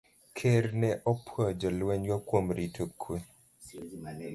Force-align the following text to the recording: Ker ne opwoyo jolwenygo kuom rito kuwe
Ker 0.35 0.65
ne 0.81 0.91
opwoyo 1.11 1.51
jolwenygo 1.59 2.17
kuom 2.27 2.45
rito 2.57 2.83
kuwe 3.01 3.19